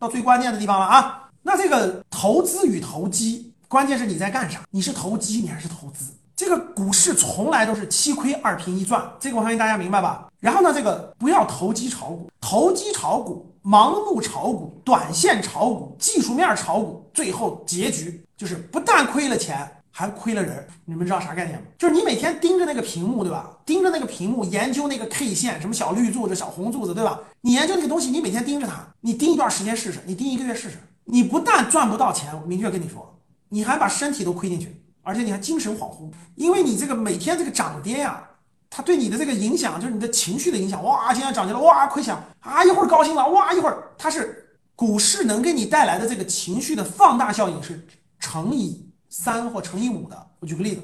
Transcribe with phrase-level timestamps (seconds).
[0.00, 1.28] 到最关键的地方了啊！
[1.42, 4.62] 那这个投资与投机，关键是你在干啥？
[4.70, 6.06] 你是投机，你还是投资？
[6.34, 10.26] 这个股市从来都是七亏二平一赚，这个我相信大家明白吧？
[10.40, 19.70] 然后呢，这个不要投机炒股，投机炒股、盲目炒股、短线炒股、技术面炒股，最后结局就是不但亏了钱。
[19.92, 21.66] 还亏了人，你们知道啥概念吗？
[21.76, 23.50] 就是你每天盯着那个屏幕，对吧？
[23.66, 27.20] 盯着那个屏幕研究那个 K 线，什么小绿柱子、小红柱子，对吧？
[27.40, 33.18] 你研究那个东西，你每天盯着它，你盯一段时间试试，你盯一个月试试，你不但赚不到钱，我明确跟你说，
[33.48, 38.22] 你还把身体都亏进去，而且你还精神恍惚，因为你这个每天这个涨跌呀，
[38.70, 40.82] 它对你的这个影响就是你的情绪的影响。
[40.84, 47.84] 哇，今天涨起来，哇，亏钱啊，一会儿高兴了，哇，一会儿它是股市能给你带来的这个情绪的放大效应是
[48.18, 48.86] 乘以。
[49.10, 50.80] 三或乘以五的，我举个例子，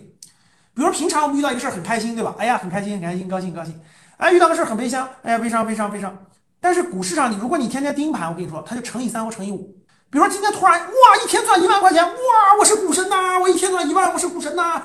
[0.75, 2.35] 比如平常我们遇到一个事儿很开心，对吧？
[2.39, 3.80] 哎呀，很开心，很开心，高兴，高兴。
[4.16, 6.15] 哎，遇到个事儿很悲伤，哎呀，悲伤，悲伤，悲伤。
[6.61, 9.75] 但是股市上，你如果你天天盯盘，我跟你说，它就乘以三或乘以五。
[10.11, 12.12] 比如说今天突然哇，一天赚一万块钱，哇，
[12.59, 13.38] 我是股神呐！
[13.41, 14.83] 我一天赚一万，我是股神呐！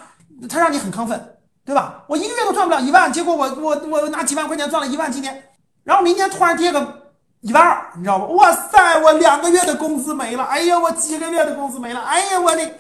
[0.48, 2.04] 它让你很亢奋，对吧？
[2.08, 5.44] 我一个月都赚不了一万，结果我我我拿几万块钱赚了一万，今天，
[5.84, 7.12] 然后明天突然跌个
[7.42, 8.36] 一万二，你知道不？
[8.36, 12.72] 哇塞，我两个月的工资没了，哎呀，我几个月的工资没了，哎呀，我的。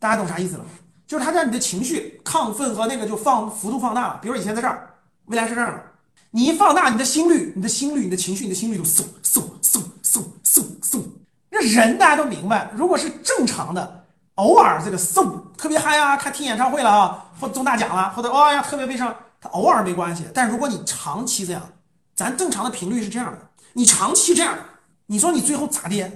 [0.00, 0.64] 大家懂啥意思了？
[1.06, 4.18] 就是他让你的情绪亢奋和那个就放幅度放大了。
[4.22, 4.88] 比如以前在这儿，
[5.26, 5.82] 未来是这样的，
[6.30, 11.02] 你一放大你的心率，你的心率，你的情绪，你的心率就嗖嗖嗖嗖嗖嗖。
[11.50, 14.04] 那人大家都明白，如果是正常的，
[14.36, 20.24] 偶尔这个嗖特别嗨啊，看听演唱会了啊，或中大奖了，或者哇呀特别悲伤，他偶尔没关系。
[20.32, 21.60] 但如果你长期这样，
[22.14, 23.38] 咱正常的频率是这样的，
[23.74, 24.56] 你长期这样，
[25.06, 26.10] 你说你最后咋的？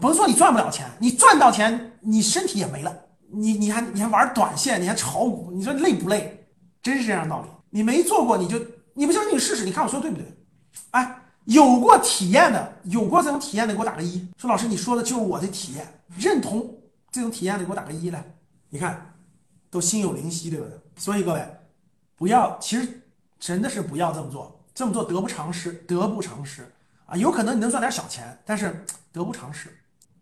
[0.00, 2.92] 甭说你赚不了钱，你赚到钱，你身体也没了。
[3.30, 6.46] 你你还你还玩短线，你还炒股，你说累不累？
[6.82, 7.48] 真是这样道理。
[7.70, 8.60] 你没做过，你就
[8.94, 10.26] 你不相信你试试，你看我说的对不对？
[10.92, 14.26] 哎，有过体验的，有过这种体验的，给我打个一。
[14.38, 16.74] 说老师，你说的就是我的体验，认同
[17.10, 18.24] 这种体验的，给我打个一来。
[18.70, 19.14] 你看，
[19.70, 20.78] 都心有灵犀，对不对？
[20.96, 21.46] 所以各位，
[22.14, 23.02] 不要，其实
[23.38, 26.66] 真的是不要这么做，这么做得不偿失，得不偿失
[27.06, 27.16] 啊！
[27.16, 29.68] 有可能你能赚点小钱，但是得不偿失。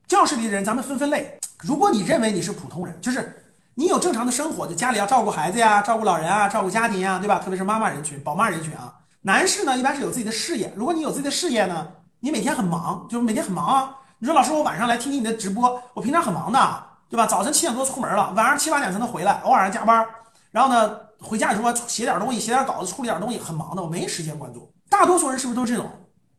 [0.06, 1.38] 教室里的人，咱们分分类。
[1.62, 3.42] 如果你认为你是普通人，就是
[3.74, 7.38] 你有正常的生活，就家里要照顾孩子呀，照顾老人啊，照顾家庭呀，对吧？
[7.38, 8.94] 特别是妈妈人群、宝妈人群啊。
[9.22, 10.72] 男士呢，一般是有自己的事业。
[10.76, 11.86] 如果你有自己的事业呢，
[12.20, 13.96] 你每天很忙，就是每天很忙啊。
[14.18, 17.26] 你说老师，我晚上来听听你的直播，我平常很忙的，对吧？
[17.26, 20.06] 早晨七点多出门了，晚上七八点才能回来，偶尔还加班。
[20.50, 24.70] 然后呢，回家的时候写点东西，写点稿子，处理点东西，很忙的，我没时间关注。
[24.90, 25.90] 大多数人是不是都这种？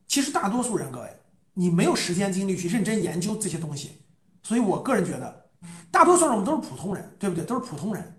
[0.08, 1.18] 其实大多数人，各位，
[1.56, 4.04] 你没有时间精力去认真研究这些东西。
[4.44, 5.48] 所以我个人觉得，
[5.90, 7.44] 大多数人我们都是普通人，对不对？
[7.44, 8.16] 都是普通人，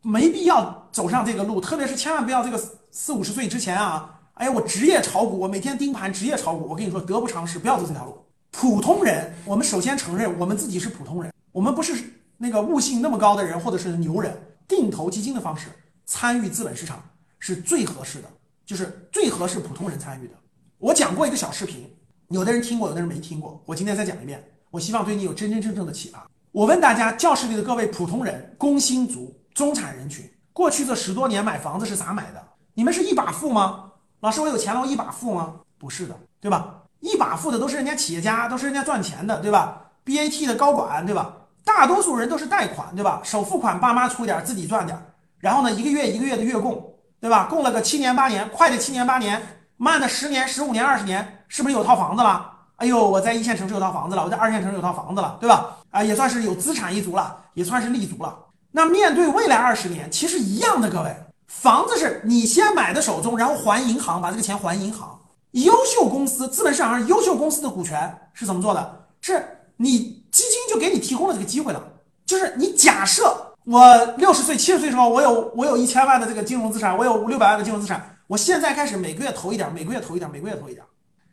[0.00, 1.60] 没必要走上这个路。
[1.60, 2.58] 特别是千万不要这个
[2.90, 8.16] 四五十岁之前啊，哎呀，我职业炒股，我每天盯盘，职业炒股，我跟你说得不偿失，不要走这条路。
[8.50, 11.94] 普通人，我们首先承认我们自己是普通人，我们不是
[12.38, 14.34] 那个悟性那么高的人，或者是牛人。
[14.68, 15.68] 定投基金的方式
[16.06, 17.00] 参与资本市场
[17.38, 18.28] 是最合适的，
[18.64, 20.34] 就是最合适普通人参与的。
[20.78, 21.88] 我讲过一个小视频，
[22.28, 24.42] 有的人听过，有的人没听过，我今天再讲一遍。
[24.70, 26.28] 我希望对你有真真正正的启发。
[26.50, 32.42] 我问大家，教室里的各位普通人、工薪族、中产人群，过去这十多年买房子是咋买的？
[32.74, 33.92] 你们是一把付吗？
[34.20, 35.54] 老师，我有钱了，我一把付吗？
[35.78, 36.82] 不是的，对吧？
[36.98, 41.32] 一把付的都是人家企业家，都是人家赚钱的，对吧？BAT 的高管，对吧？
[41.64, 43.20] 大多数人都是贷款，对吧？
[43.22, 45.00] 首付款爸妈出点，自己赚点，
[45.38, 47.44] 然后呢，一个月一个月的月供，对吧？
[47.44, 49.40] 供了个七年八年，快的七年八年，
[49.76, 52.50] 慢的十年、十五年、二十年，是不是有套房子了？
[52.76, 55.76] 哎呦，我在一线城市有套房子了，我在二线城市有套房子了，对吧？
[55.90, 58.36] 啊，也算是有资产一族了，也算是立足了。
[58.70, 61.14] 那面对未来二十年，其实一样的，各位，
[61.46, 65.18] 房子是你先买的手中，然后还银行，把这个钱还银行。
[65.52, 69.06] 优秀公司，资本市场上优秀公司的股权是怎么做的？
[69.22, 69.42] 是
[69.78, 69.98] 你
[70.30, 71.82] 基金就给你提供了这个机会了，
[72.26, 80.84] 就是你假设我六十岁、七十岁的时候，我有我有一千万的这个金融资产，我有五六百万的金融资产，我现在开始每个月投一点，每个月投一点，每个月投一点。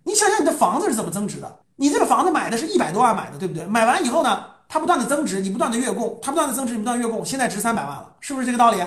[0.03, 1.59] 你想想你的房子是怎么增值的？
[1.75, 3.65] 你这个房子买的是一百多万买的，对不对？
[3.65, 8.77] 买完以后呢，它不断的增值，你不断的月供，它不断的增值，你不断月供，现在值三百万了，是不是这个道理？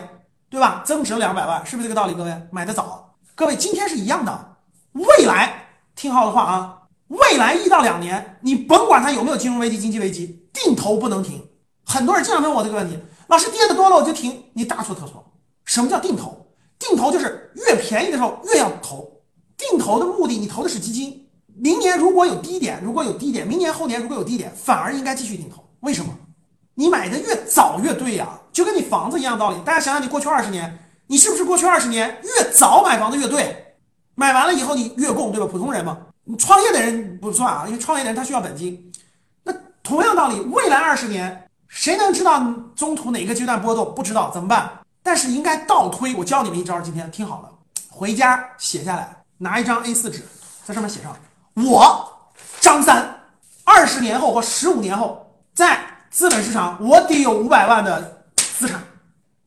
[0.49, 0.82] 对吧？
[0.87, 2.14] 增值了两百万，是不是这个道理？
[2.14, 4.56] 各位买的早，各位今天是一样的。
[4.93, 11.44] 未来听好的话啊，未来一到两年，你甭管它有没有金融危机、经济危机，定投不能停。
[11.85, 15.25] 很多人经常问我这个问题，老师跌的多了我就停，你大错特错。
[15.64, 16.47] 什么叫定投？
[16.79, 19.10] 定投就是越便宜的时候越要投。
[19.56, 21.28] 定投的目的，你投的是基金。
[21.58, 25.66] 明年如果有低点，如果有低点，明年后年如果有低点，反而应该继续定投。
[25.80, 26.12] 为什么？
[26.74, 29.56] 你买的越早越对呀，就跟你房子一样道理。
[29.64, 33.74] 大家想想，你过去二十年，你是不是过去二十年越早买房子越对？
[34.14, 35.46] 买完了以后你月供，对吧？
[35.50, 38.92] 普通人嘛，你创业的人不算啊，因为创业的人他需要本金。
[39.44, 43.94] 那同样道理，未来二十年，谁能知道中途哪个阶段波动？
[43.94, 44.80] 不知道怎么办？
[45.02, 46.14] 但是应该倒推。
[46.14, 47.50] 我教你们一招，今天听好了，
[47.96, 49.08] 回家写下来，
[49.38, 50.22] 拿一张 A4 纸，
[50.66, 51.16] 在上面写上：
[51.54, 53.08] 我张三，
[53.64, 58.82] 二十年后或十五年后，在资本市场，我得有五百万的资产，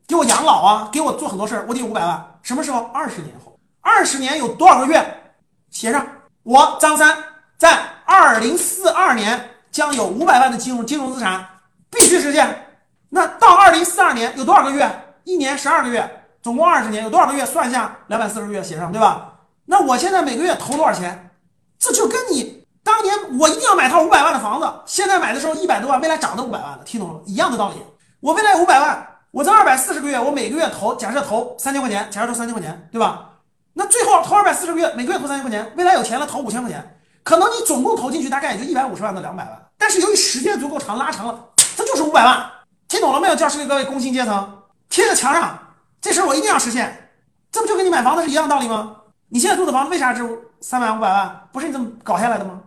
[0.08, 2.40] 给我养老啊，给我做很多事儿，我得有五百万。
[2.42, 2.86] 什么时候？
[2.86, 5.34] 二十年后，二十年有多少个月？
[5.70, 6.04] 写上，
[6.42, 7.16] 我张三
[7.56, 11.48] 在二零四二年将有五百万的金融金融资产，
[11.92, 12.66] 必须实现。
[13.10, 14.90] 那到二零四二年有多少个月？
[15.24, 16.19] 一年十二个月，
[16.50, 17.46] 总共二十年，有多少个月？
[17.46, 19.34] 算一下，两百四十个月，写上，对吧？
[19.66, 21.30] 那我现在每个月投多少钱？
[21.78, 27.22] 这就跟你当年我一定要买套五百万的房子，现在买的时候一百多万，未来涨到五百万了，听懂了？
[27.28, 27.76] 一样的道理。
[28.20, 29.08] 我未来五百万。
[29.30, 33.30] 我这二百四十个月，我每个月投，假设投三千块钱，假设投三千块钱，对吧？
[33.74, 41.46] 那最后投二百四十个月，每个月投三千块钱，未来有钱了投五千块钱，可能你总共投进去大概也就一百五十万到两百万，但是由于时间足够长，拉长了，
[41.78, 42.44] 它就是五百万。
[42.88, 44.52] 听懂了没有，教室里各位工薪阶层，
[44.90, 45.60] 贴在墙上，
[46.02, 47.12] 这事儿我一定要实现，
[47.52, 48.96] 这不就跟你买房子是一样道理吗？
[49.28, 50.24] 你现在住的房子为啥值
[50.62, 51.48] 三百五百万？
[51.52, 52.62] 不是你这么搞下来的吗？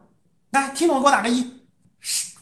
[0.51, 1.61] 来，听懂了给我打个一。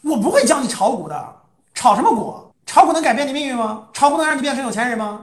[0.03, 1.35] 我不会教你炒股的，
[1.73, 2.51] 炒什么股？
[2.65, 3.87] 炒股能改变你命运吗？
[3.93, 5.21] 炒股能让你变成有钱人吗？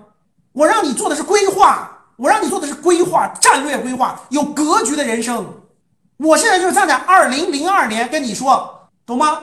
[0.52, 5.46] 我让你做的是规划，我让你做的是规划、战略规划，有格局的人生。
[6.16, 9.42] 我现在就是站在二零零二年跟你说，懂吗？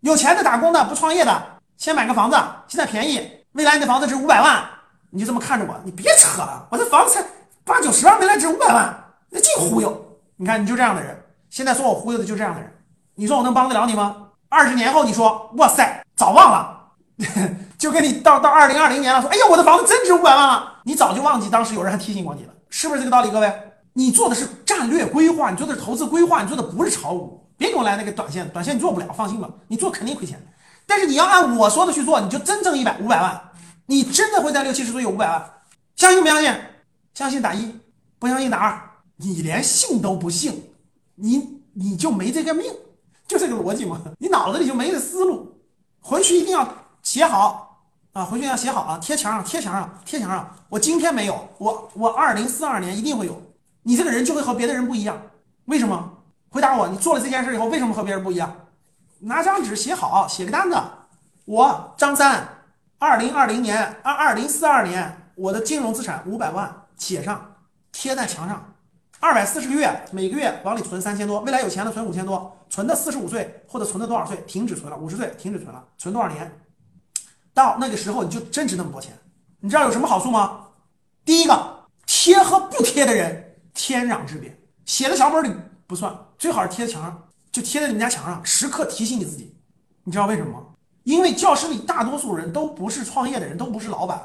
[0.00, 1.42] 有钱的打工的不创业的，
[1.76, 2.36] 先买个房子，
[2.68, 4.64] 现在便宜，未来你的房子值五百万，
[5.14, 7.24] 你就这么看着我，你别扯了，我这房子才
[7.64, 10.04] 八九十万，没来值五百万，那净忽悠。
[10.36, 11.16] 你看你就这样的人，
[11.50, 12.68] 现在说我忽悠的就这样的人，
[13.14, 14.16] 你说我能帮得了你吗？
[14.48, 16.80] 二十年后你说，哇塞，早忘了。
[17.78, 23.30] 就跟你到到二零二零年了，说哎呀，我的房子真值五百万了，你早就忘记当时有人还提醒过你了，是不是这个道理？
[23.30, 23.52] 各位，
[23.92, 30.44] 你做的是战略规划，你做的是投资规划，你做的不是炒股，别给我来那个短线，短线你做不了，放心吧，你做肯定亏钱。
[30.86, 33.40] 但是你要按我说的去做，你就真挣一百五百万，
[33.86, 35.50] 你真的会在六七十岁有五百万，
[35.96, 36.54] 相信不相信？
[37.14, 37.78] 相信打一，
[38.18, 38.80] 不相信打二。
[39.16, 40.70] 你连信都不信，
[41.14, 42.72] 你你就没这个命，
[43.28, 45.60] 就这个逻辑嘛，你脑子里就没这思路，
[46.00, 46.66] 回去一定要。
[47.02, 47.84] 写好
[48.14, 50.56] 啊，回去要写好啊，贴墙上，贴墙上，贴墙上。
[50.70, 53.42] 我今天没有，我我二零四二年一定会有。
[53.82, 55.20] 你这个人就会和别的人不一样，
[55.66, 56.10] 为什么？
[56.48, 58.56] 回答我，你做了这件事以后，为什么和别人不一样？
[59.18, 60.76] 拿张纸写好，写个单子。
[61.44, 62.48] 我张三，
[63.04, 67.54] 二零二零年二二零四二年，我的金融资产五百万，写上，
[67.92, 68.74] 贴在墙上。
[69.20, 74.96] 二百四十个月，每个月往里存三千多，未来有钱了存五千多，存到四十五岁或者存到多少岁停止存了？
[74.96, 76.50] 五十岁停止存了，存多少年？
[77.52, 79.12] 到那个时候你就真值那么多钱，
[79.60, 80.68] 你知道有什么好处吗？
[81.26, 84.58] 第一个，贴和不贴的人天壤之别。
[84.86, 85.54] 写在小本里
[85.86, 89.54] 不算，最好是贴在墙上，就贴在你们家墙上，时刻提醒你自己。
[90.04, 90.68] 你知道为什么吗？
[91.04, 94.20] 因为教室里大多数人都不是创业的人，都不是老板，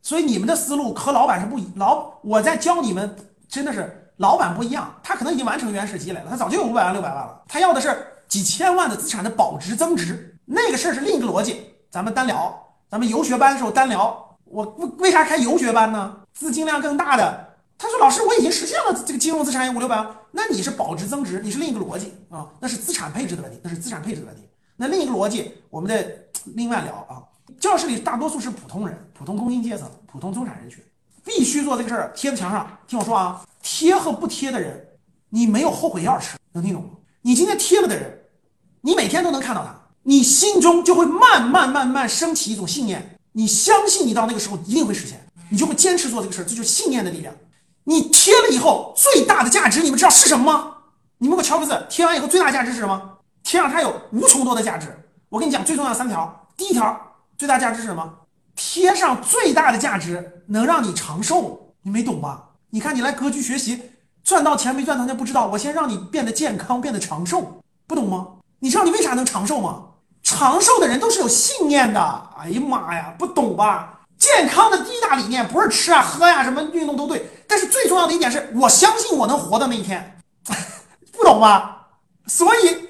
[0.00, 2.10] 所以你们的思路和老板是不一老。
[2.22, 3.14] 我在教你们，
[3.48, 12.66] 真的是老板不一样，他可能已经完成原始积累了，他早就有五百万、六百万了，他要的是几千万的资产的保值增值，那个事儿是另一个逻辑，咱们单聊。
[12.90, 16.16] 咱们游学班的时候单聊，我为为啥开游学班呢？
[16.32, 24.42] 资金量更大的，他说老师我已经实现了这个金融资产有五六百万，那你是保值增值，你是另一个逻辑啊，那是资产配置的问题，那是资产配置的问题。
[24.80, 27.20] 那另一个逻辑，我们得另外聊啊。
[27.60, 30.82] 教室里大多数是普通人，普通工薪阶层，普通中产人群，
[31.22, 32.66] 必须做这个事儿，贴在墙上。
[32.86, 34.82] 听我说啊，贴和不贴的人，
[35.28, 36.92] 你没有后悔药吃，能听懂吗？
[37.20, 38.20] 你今天贴了的人，
[38.80, 39.78] 你每天都能看到他。
[40.04, 45.20] 你心中就会慢慢慢慢升起一种信念，你相信你到那个时候一定会实现，
[45.50, 47.34] 你就会坚持做这个事儿，这就是信念的力量。
[47.84, 50.76] 你贴了以后最大的价值，你们知道是什么吗？
[51.18, 51.86] 你们给我敲个字。
[51.90, 53.09] 贴完以后最大价值是什么？
[53.42, 54.96] 贴上它有无穷多的价值。
[55.28, 56.46] 我跟你讲，最重要三条。
[56.56, 56.98] 第一条，
[57.38, 58.12] 最大价值是什么？
[58.56, 61.74] 贴上最大的价值能让你长寿。
[61.82, 62.50] 你没懂吧？
[62.70, 63.82] 你看你来格局学习，
[64.22, 65.46] 赚到钱没赚到钱不知道。
[65.46, 68.28] 我先让你变得健康，变得长寿，不懂吗？
[68.58, 69.84] 你知道你为啥能长寿吗？
[70.22, 72.28] 长寿的人都是有信念的。
[72.38, 74.00] 哎呀妈呀，不懂吧？
[74.18, 80.20] 健康的第一大理念不是吃啊喝呀，什么运动都对，但是最重要的一点是我相信我能活到那一天，
[81.10, 81.88] 不懂吧？
[82.26, 82.89] 所以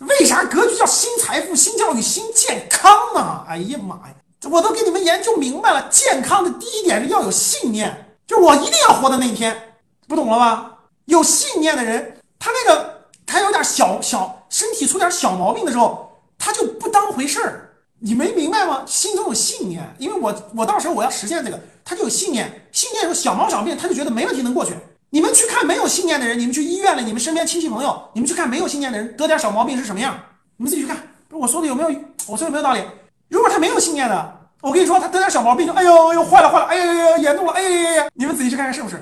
[0.00, 3.44] 为啥格局叫新财富、新教育、新健康呢？
[3.48, 4.14] 哎呀妈呀，
[4.50, 5.88] 我都给你们研究明白了。
[5.90, 9.74] 健康的第一点是要有信念，就是我一定要活到那一天，
[10.06, 10.78] 不懂了吧？
[11.06, 16.04] 有信念的人，他那个他有点小小身体出点小毛病的时候。
[16.38, 18.84] 他就不当回事儿，你没明白吗？
[18.86, 24.74] 心中有信念，因为我我到时候我要实现这个，他就有信念，信念有小毛小病，他就觉得没问题能过去。
[25.10, 30.18] 你们去看没有信念的人，你们去医院里，你们身边亲戚朋友，你们去看没有信念的人得点小毛病是什么样？
[30.56, 30.96] 你们自己去看，
[31.30, 31.88] 我说的有没有？
[32.26, 32.82] 我说的有没有道理？
[33.28, 38.08] 如果他没有信念的，我跟你说，他得点小毛病就哎呦呦坏了坏了，哎呀呀呀严重了，哎呀呀呀！
[38.14, 38.96] 你们仔细去看看是不是？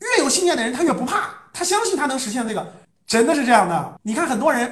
[0.00, 2.72] 越有信念的人，他越不怕，他相信他能实现这个，
[3.06, 4.00] 真的是这样的。
[4.02, 4.70] 你看很多人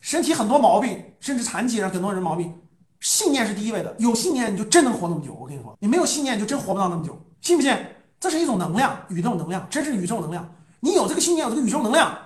[0.00, 2.54] 身体很多毛病，甚至残疾人很多人毛病，
[3.00, 3.94] 信念是第一位的。
[3.98, 5.36] 有信念你就真能活那么久。
[5.40, 7.74] 我跟你说，你没有信念你就真活不到那么久，信不信？
[8.18, 10.48] 这是一种能量，宇宙能量，真是宇宙能量。
[10.80, 12.16] 你有这个信念，有这个宇宙能量，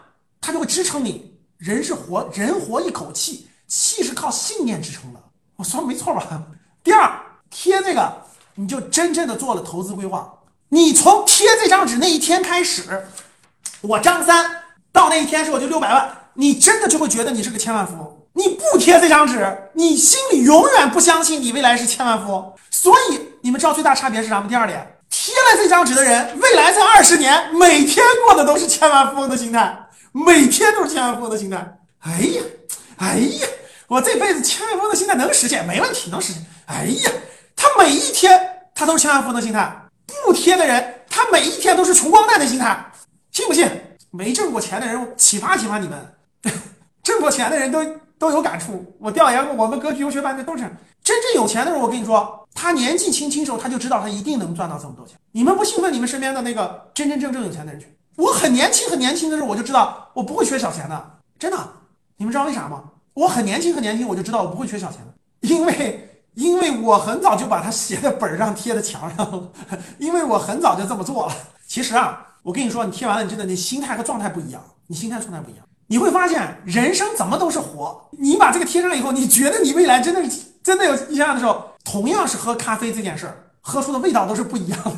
[0.40, 1.34] 它就会支撑你。
[1.58, 5.20] 人是活人活一口气，气是靠信念支撑的。
[5.56, 6.42] 我说的没错吧？
[6.82, 7.12] 第二，
[7.50, 8.10] 贴这个
[8.54, 10.32] 你就真正的做了投资规划。
[10.70, 13.06] 你从贴这张纸那一天开始，
[13.82, 18.16] 我张三到那一天是我就六百万，你真的就会觉得你是个千万富翁。
[18.32, 22.52] 你不贴这张纸，你心里永远不相信你未来是千万富翁。
[22.70, 24.46] 所以你们知道最大差别是啥吗？
[24.48, 24.99] 第二点，
[25.30, 29.78] 贴了这张纸的人，未来这二十年每天过的都是千万富翁的心态，
[30.10, 31.56] 每天都是千万富翁的心态。
[32.00, 32.42] 哎呀，
[32.96, 33.46] 哎呀，
[33.86, 36.44] 我这辈子千万富翁的心态能实现，没问题，能实现。
[36.66, 37.10] 哎呀，
[37.54, 38.40] 他每一天
[38.74, 39.72] 他都是千万富翁的心态。
[40.26, 42.84] 不贴的人，他每一天都是穷光蛋的心态，
[43.30, 43.70] 信不信？
[44.10, 45.96] 没挣过钱的人，启发启发你们；
[47.04, 47.84] 挣过钱的人都
[48.18, 48.84] 都有感触。
[48.98, 50.64] 我调研过，我们格局游学班的都是
[51.02, 51.80] 真正有钱的人。
[51.80, 55.16] 我跟你说，他年纪轻轻时候他就知道他一定能赚到这么多钱。
[55.32, 55.92] 你们不兴奋？
[55.92, 57.86] 你们身边的那个真真正正有钱的人去。
[58.16, 61.58] 我很年轻很年轻的时候我就知道我不会缺小钱的，真的。
[62.16, 62.84] 你们知道为啥吗？
[63.14, 65.14] 我很年轻很年轻我就知道我不会缺小钱的，
[65.48, 66.06] 因为。
[66.34, 69.50] 因为我很早就把它写在本上贴在墙上，
[69.98, 71.32] 因为我很早就这么做了。
[71.66, 78.08] 其实啊，我跟你说，你贴完了，你真的你心态和状态不一样，你心态状态不一样，你会发现人生怎么都是活。
[78.12, 84.92] 你把这个贴上以后，你觉得你未来真的是真的有一样的时候，同样是喝咖啡这件事儿，喝出的味道都是不一样的。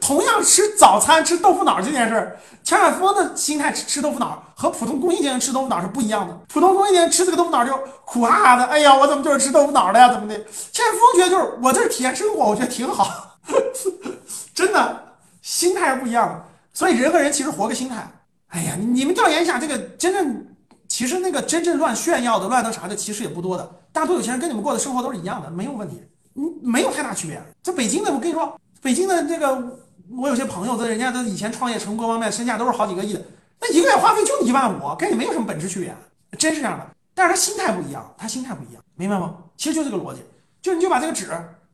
[0.00, 6.36] 同样吃早餐吃豆腐脑这件事儿，千万富翁的心态吃吃豆腐脑和普通工薪阶层吃豆腐脑是不一样的。
[6.48, 10.08] 普通工薪阶层吃这个豆腐脑就苦哈哈的，哎呀，我怎么就是吃豆腐脑的呀？
[10.12, 10.34] 怎么的？
[10.72, 13.38] 千万富翁觉得就是我这是体验生活，我觉得挺好，
[14.52, 15.04] 真的，
[15.42, 16.44] 心态是不一样的。
[16.72, 18.10] 所以人和人其实活个心态。
[18.48, 20.44] 哎呀，你们调研一下，这个真正
[21.00, 23.66] 其实那个真正乱炫耀的、乱那啥的，其实也不多的。
[23.90, 25.98] 大多有钱人跟你们过的生活都是一样的，没有问题，
[26.34, 27.42] 嗯，没有太大区别。
[27.62, 29.78] 在北京的，我跟你说，北京的这个。
[30.18, 33.22] 我有些朋友，在人家都以前创业成功方面，身价都是好几个亿的，
[33.62, 35.96] 那一个月花费就一万五，跟你没有什么本质区别，
[36.36, 36.86] 真是这样的。
[37.14, 39.36] 但是他心态不一样，他心态不一样，明白吗？
[39.56, 40.20] 其实就这个逻辑，
[40.60, 41.30] 就你就把这个纸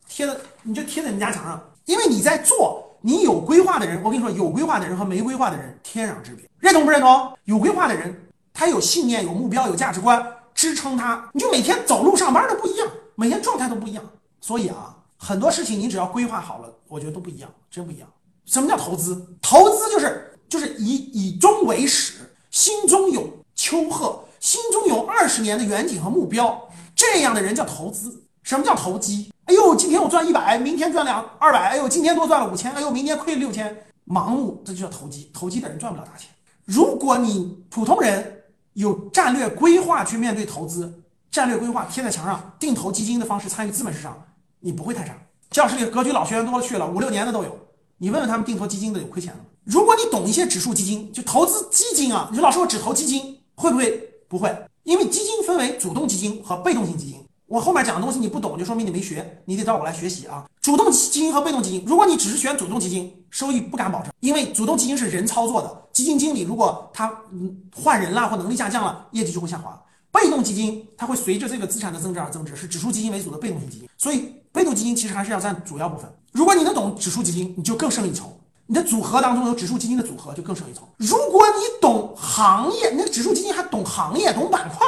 [0.06, 7.32] 贴在，你就贴在你家墙上，因为你在做，你有规划的人，我跟你说，有规划的人和没规划的人天壤之别，认同不认同？
[7.46, 8.14] 有规划的人，
[8.56, 14.02] 他有信念、有目标、有价值观支撑他，你就每天走路上班都不一样，每天状态都不一样。
[14.40, 18.08] 所以啊，很多事情你只要规划好了，我觉得都不一样，真不一样。
[18.46, 19.36] 什么叫投资？
[19.42, 22.14] 投资就是就是以以终为始，
[22.50, 28.22] 心中有丘壑，心中有二十年的远景和目标，这样的人叫投资。
[28.42, 29.30] 什么叫投机？
[29.44, 35.30] 哎呦，今天我赚一百，明天赚两二百，哎呦，今天多赚了五千，哎呦，明天亏了六千，盲目，这就叫投机。
[35.34, 36.30] 投机的人赚不了大钱。
[36.64, 38.35] 如果你普通人
[38.76, 44.22] 有战略规划去面对投资，战略规划贴在墙上，定投基金的方式参与资本市场，
[44.60, 45.16] 你不会太差。
[45.50, 47.58] 教室里格局老学员多了去了，五六年的都有。
[47.96, 49.46] 你问问他们定投基金的有亏钱的吗？
[49.64, 53.90] 如果你懂一些指数基金，就投资基金啊，你说老师我只投基金会不会？
[54.28, 57.25] 不会，因为基金分为主动基金和被动型基金。
[57.46, 60.44] 我后面讲的东西你不懂，就说明你没学，你得找我来学习啊。
[60.60, 69.80] 主动基金和被动基金，如果你只是选主动基金，收益不敢保证，因为主动基金是人操作的，基金经理如果他嗯换人了或能力下降了，业绩就会下滑。
[70.10, 76.10] 被动基金它会随着这个资产的增值而增值，是指数基金为主的被动型基金，所以被动基金其实还是要占主要部分。
[76.32, 78.34] 如果你能懂指数基金，你就更胜一筹。
[78.66, 80.88] 你的组合当中有指数基金的组合就更胜一筹。
[80.96, 84.86] 如果你懂行业，那个指数基金还懂行业、懂板块。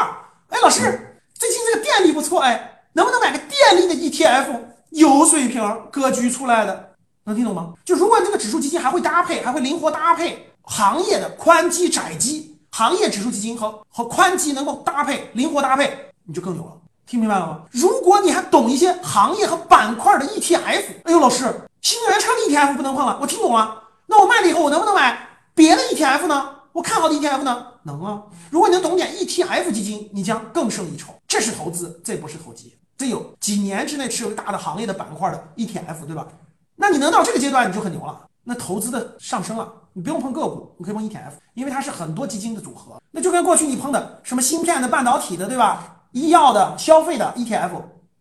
[0.48, 1.07] 哎，老师，
[1.38, 4.58] 最近这个电力不错，哎，能不能买个电力的 ETF？
[4.90, 6.90] 有水平，格局出来的，
[7.24, 7.74] 能听懂吗？
[7.84, 16.72] 就如果这个指数基金还会搭配，还会灵活搭配行业的宽基、窄基，行业指数基金和和宽基能够搭配，灵活搭配，你就更牛了。
[17.06, 17.60] 听明白了吗？
[17.70, 21.44] 如果你还懂一些行业和板块的 ETF，哎呦，老师，
[21.80, 23.16] 新能源车的 ETF 不能碰了。
[23.22, 26.54] 我听懂了，那我卖了以后，我能不能买别的 ETF 呢？
[26.78, 27.66] 我看好的 ETF 呢？
[27.82, 28.22] 能啊。
[28.50, 31.12] 如果你能懂点 ETF 基金，你将更胜一筹。
[31.26, 32.72] 这是投资，这不是投机。
[32.96, 36.28] 这有几年之内持有大的行业的板块的 ETF，对吧？
[36.76, 38.26] 那你能到这个阶段，你就很牛了。
[38.44, 43.02] 那投资的上升了，你不用碰个股，你可以碰 ETF，因为它是很多基金的组合。
[43.10, 46.04] 那就跟过去你碰的什么芯片的、半导体的，对吧？
[46.12, 47.70] 医药的、消费的 ETF，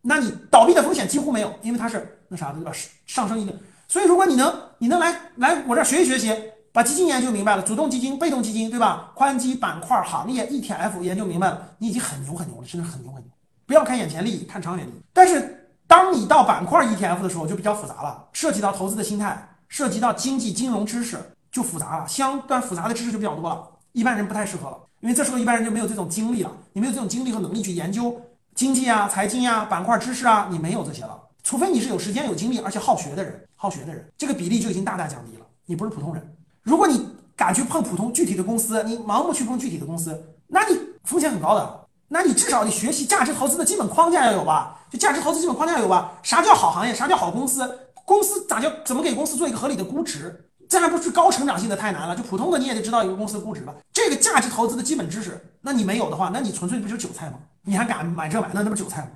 [0.01, 2.71] 那你倒闭的风险几乎没有，因为它是那啥的，对吧？
[3.05, 3.55] 上升一点。
[3.87, 6.35] 所以如果你能，你能来来我这儿学习学习，
[6.77, 9.11] 把基金研究明白了，主动基金、被动基金，对吧？
[9.15, 13.31] 宽基板块、行业、ETF 研究明白了，你已经很牛很牛了，真的很牛很牛。
[13.65, 15.01] 不要看眼前利益，看长远利益。
[15.11, 21.17] 但是当你到板块 ETF 的时候，就比较复杂了，涉及到投资的心态，涉及到经济金融知识，
[21.51, 28.21] 就复杂了，相当复杂的知识就比较多了，一般人不太适合了，因为这时候一般人就没有这种精力了，你没有这种精力和能力去研究
[28.53, 31.19] 经济啊、财经啊、板块知识啊，你没有这些了。
[31.41, 35.45] 除非你是有时间、有精力，而且好学的人，好学的人，这个比例就已经大大降低了。
[35.65, 36.36] 你不是普通人。
[36.67, 41.85] 如果你敢去碰普通具体的公司，你盲目去碰具体的公司，那你风险很高的。
[42.09, 44.77] 那你至少你学习价值投资的基本框架要有吧？
[44.91, 46.11] 就价值投资基本框架要有吧？
[46.23, 46.93] 啥叫好行业？
[46.93, 47.79] 啥叫好公司？
[48.03, 48.69] 公司咋叫？
[48.83, 50.49] 怎么给公司做一个合理的估值？
[50.67, 52.13] 这还不是高成长性的太难了？
[52.13, 53.73] 就普通的你也得知道一个公司的估值吧？
[53.93, 57.37] 这个价值投资的基本知识，那你没有的话，那你纯粹不就是韭菜吗？
[57.63, 59.07] 你还敢买这买那，那不韭菜吗？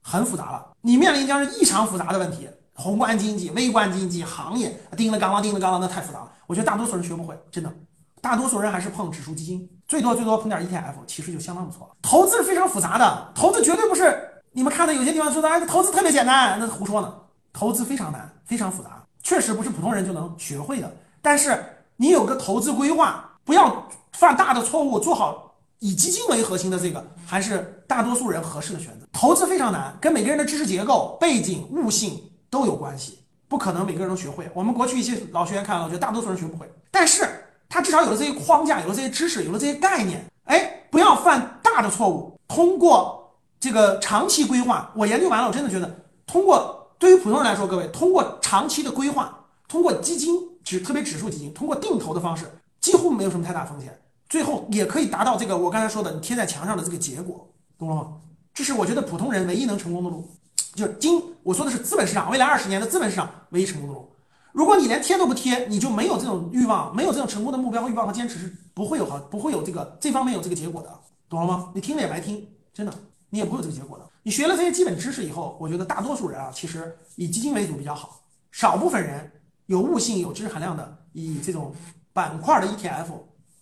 [0.00, 2.48] 很复杂了，你面临将是异常复杂的问题。
[2.72, 6.32] 宏观经济、微观经济、行业，叮了咣啷，叮了咣啷，那太复杂了。
[6.50, 7.72] 我觉得大多数人学不会，真的，
[8.20, 11.94] 大多数人还是碰指数基金，最多最多碰点 ETF，其实就相当不错了。
[12.02, 17.14] 投资是非常复杂的，投资绝对不是你们看的有些地方说的，哎，投资特别简单，那是胡说呢。
[17.52, 20.92] 投资非常难，非常复杂，确实不是普通人就能学会的。
[21.22, 21.56] 但是
[21.96, 29.06] 你有个投资规划，不要犯大的错误，做好以基金为核心的这个，还是大多数人合适的选择。
[29.12, 32.20] 投资非常难，跟每个人的知识结构、背景、悟性。
[32.50, 33.19] 都有关系，
[33.50, 34.48] 不可能每个人都学会。
[34.54, 36.72] 我们过去一些老学员看了，我觉得大多数人学不会。
[36.88, 37.28] 但是
[37.68, 40.24] 他至少有了这些框架，有了这些知识，有了这些概念。
[40.44, 42.38] 哎，不要犯大的错误。
[42.46, 52.48] 通过这个长期规划，我研究完了，我真的觉得，通过对于普通人来说，各位通过长期的规划，通过基金指特别指数基金，通过定投的方式，
[52.80, 58.12] 几乎没有什么太大风险，最后也可以达到这个我刚才说的你贴在墙上的这个结果，懂了吗？
[58.54, 60.28] 这是我觉得普通人唯一能成功的路。
[60.74, 64.08] 就是今我说的是资本市场，未来二十年的资本市场唯一成功的路。
[64.52, 70.90] 如果你连贴都不贴，你就没有这种欲望，没有这种成功的目标和、欲望和坚持，是不会有好，不会有这个这方面有这个结果的，
[71.28, 71.70] 懂了吗？
[71.74, 72.92] 你听了也白听，真的，
[73.30, 74.04] 你也不会有这个结果的。
[74.22, 78.20] 你学了这些基本知识以后，我觉得大多数人啊，其实以基金为主比较好，
[78.50, 79.30] 少部分人
[79.66, 81.72] 有悟性、有知识含量的，以这种
[82.12, 83.12] 板块的 ETF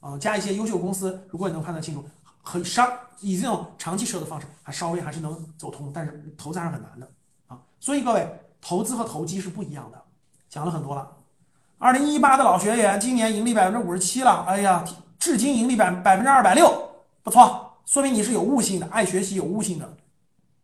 [0.01, 2.05] 啊，加一些优秀公司，如果你能判断清楚。
[2.49, 7.07] 很稍以这种长期持有的方式，还稍微还是能走通，但是投资还是很难的
[7.47, 7.59] 啊。
[7.79, 8.27] 所以各位，
[8.59, 10.03] 投资和投机是不一样的。
[10.49, 11.07] 讲了很多了，
[11.77, 14.83] 二零一八的老学员，今年盈利百分之五十七了，哎呀，
[15.19, 16.91] 至今盈利百百分之二百六，
[17.23, 19.97] 不错，说明你是有悟性的，爱学习有悟性的。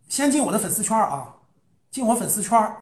[0.08, 1.34] 先进我的粉丝圈啊，
[1.90, 2.72] 进我粉丝圈。